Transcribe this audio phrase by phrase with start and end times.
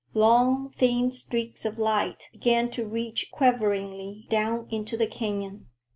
[0.15, 5.67] Long, thin streaks of light began to reach quiveringly down into the canyon.